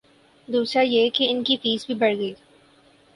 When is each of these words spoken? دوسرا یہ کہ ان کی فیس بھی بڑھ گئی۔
دوسرا 0.47 0.81
یہ 0.81 1.09
کہ 1.09 1.27
ان 1.29 1.43
کی 1.43 1.57
فیس 1.57 1.85
بھی 1.85 1.95
بڑھ 1.95 2.17
گئی۔ 2.17 2.33